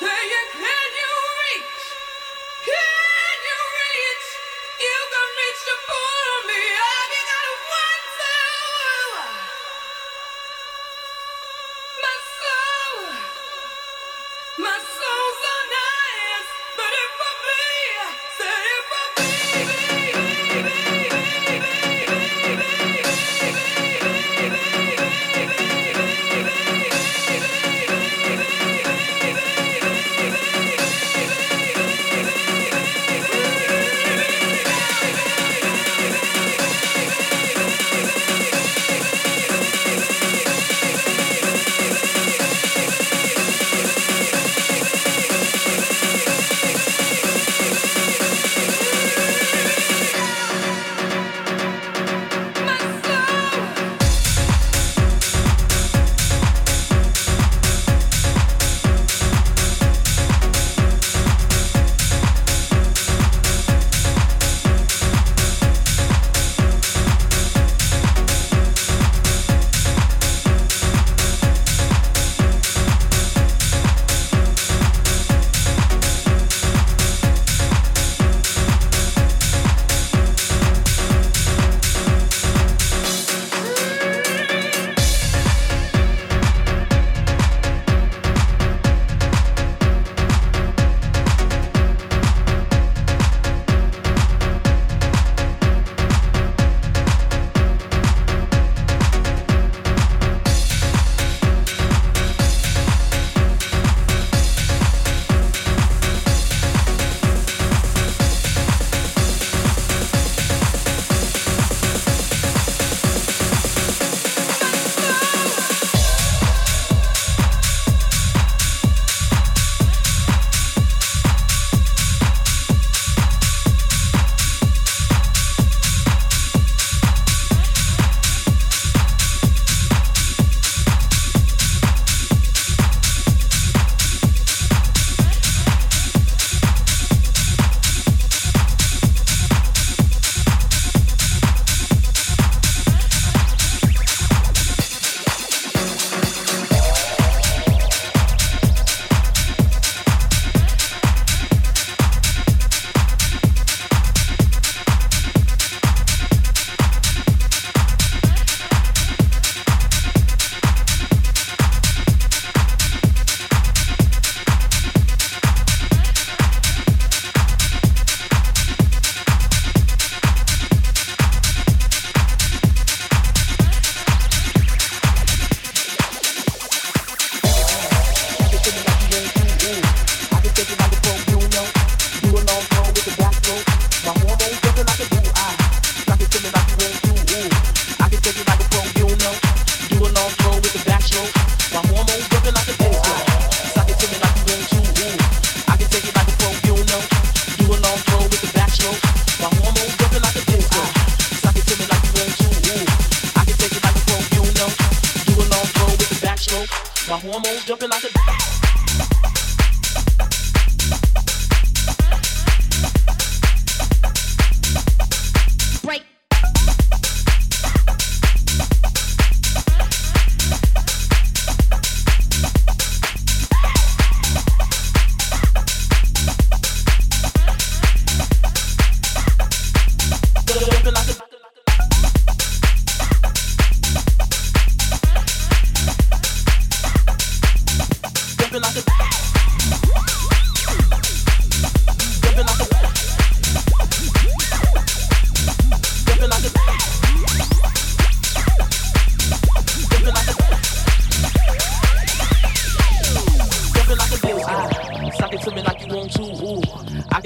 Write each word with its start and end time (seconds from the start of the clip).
Hey, 0.00 0.06
yeah. 0.06 0.39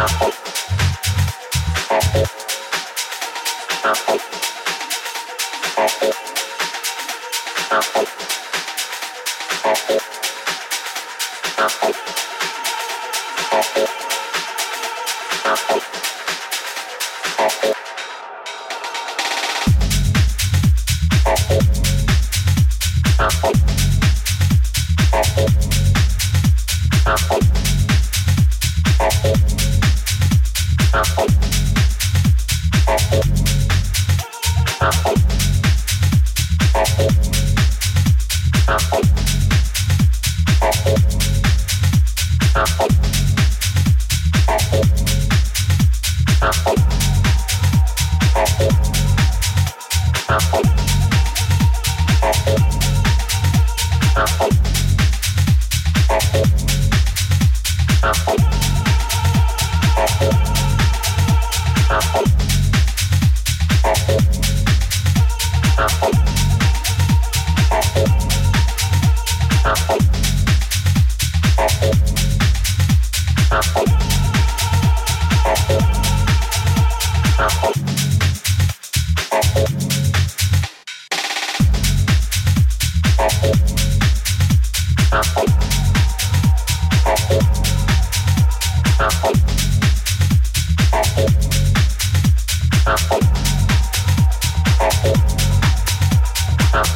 Apple. 0.00 0.47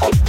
Bye. 0.00 0.21